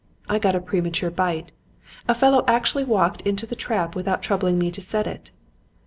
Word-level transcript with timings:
I 0.27 0.39
got 0.39 0.55
a 0.55 0.59
premature 0.59 1.11
bite. 1.11 1.51
A 2.07 2.15
fellow 2.15 2.43
actually 2.47 2.83
walked 2.83 3.21
into 3.21 3.45
the 3.45 3.55
trap 3.55 3.95
without 3.95 4.23
troubling 4.23 4.57
me 4.57 4.71
to 4.71 4.81
set 4.81 5.05
it. 5.05 5.29